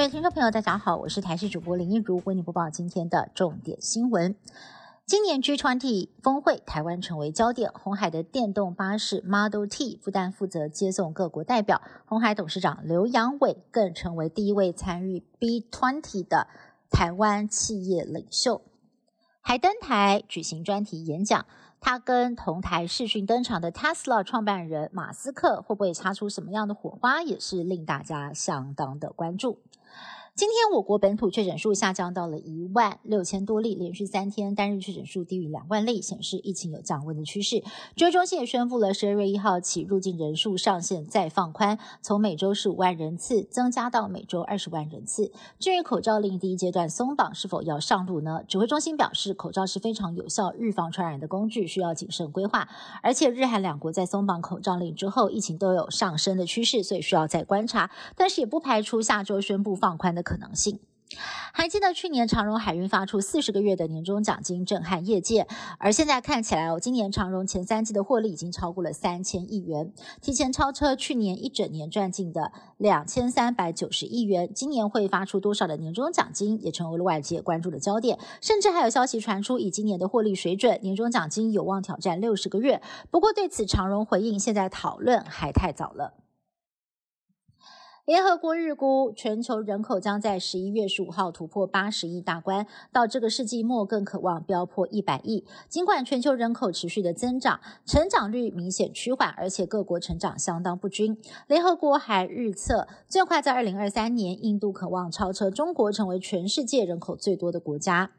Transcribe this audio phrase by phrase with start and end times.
[0.00, 4.34] 各位听众朋友，大家好，我是台视主播林一如，为您播报今天的重点新闻。
[5.04, 7.70] 今年 G20 峰会，台湾成为焦点。
[7.74, 16.46] 红海的电动巴士 Model T 不但负责接送各国代表，红海董事长刘扬伟更成为第一位参与 B20 的
[16.88, 18.62] 台湾企业领袖。
[19.42, 21.44] 还登台举行专题演讲，
[21.78, 29.58] 他跟同台视讯登场的 Tesla 创办人马斯克会不会擦出什么样的火花，也是令大家相当的关注。
[30.36, 37.62] 今天我国本土确诊数下降到了一万六千多例，连续三天单日确诊数低于两万例，显示疫情有降温的趋势。
[37.94, 45.30] 指挥中心也宣布了，十二月一号起入境人数上限再放宽，从每周十五万人次增加到每周二十万人次。
[45.58, 48.42] 至于口罩令第一阶段松绑是否要上路呢？
[48.48, 52.66] 指挥中心表示，口罩是非常有效预防传染的工具，需要谨慎规划。
[53.02, 57.90] 而且日韩两国在松绑口罩令之后，疫情都有上升的趋势，所以需要再观察。
[58.16, 60.20] 但是也不排除下周宣布放宽的。
[60.22, 60.78] 可能性。
[61.52, 65.48] 还记得去年长荣海运发出四十个月的年终奖金，震撼业界。
[65.78, 74.54] 而现在看起来哦，今年长荣前三季的获利已经超过了三千亿元，提前超车去年一整年赚进的两千三百九十亿元。
[74.54, 78.16] 今年会发出多少的年终奖金，也成为了外界关注的焦点。
[78.40, 82.80] 甚至还有消息传出，以今年的获利水准，年终奖金有望挑战六十个月。
[83.10, 86.19] 不过对此，长荣回应，现在讨论还太早了。
[88.10, 95.44] 联合国日估，全球人口将在十一月十五号突破八十亿大关，到这个世纪末更渴望飙破一百亿。
[95.68, 101.16] 尽管全球人口持续的增长，成长率明显趋缓，而且各国成长相当不均。
[101.46, 108.10] 联合国还预测，最快在二零二三年，印度渴望超车中国，成为全世界人口最多的国家。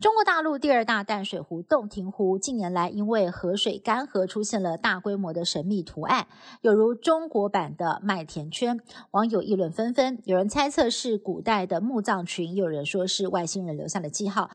[0.00, 6.26] 中国大陆第二大淡水湖洞庭湖近年来因为河水干涸，出现了大规模的神秘图案，
[6.60, 8.80] 有如中国版的麦田圈。
[9.12, 14.50] 网友议论纷纷，有人猜测是古代的墓葬群，有人说是外星人留下的记号，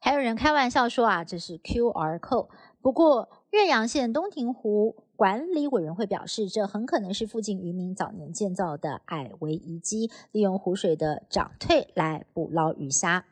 [0.00, 2.48] 还有人开玩笑说啊，这是 QR code。
[2.80, 13.26] 不过，岳阳县洞庭湖管理委员会表示，这很可能是附近渔民早年建造的矮围遗迹，利用湖水的涨退来捕捞鱼虾。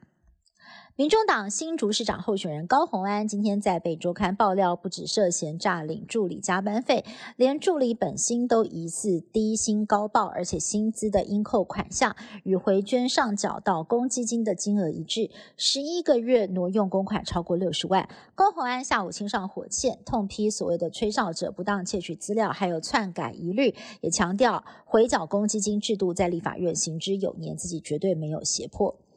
[0.97, 18.09] 民众党新竹市长候选人高虹安今天在《北周刊》爆料，不止涉嫌诈领助理加班费，连助理本薪都疑似低薪高报，而且薪资的应扣款项与回捐上缴到公积金的金额一致，十一个月挪用公款超过六十万。
[18.37, 28.95] 高虹安下午亲上火线，痛批所谓的吹哨者不当窃取资料，还有篡改疑虑，也强调回缴公积金制度在立法院行之有年，自己绝对没有胁迫。